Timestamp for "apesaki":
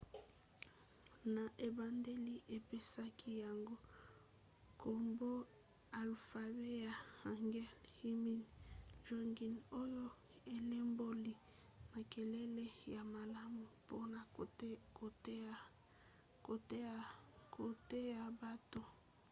2.57-3.31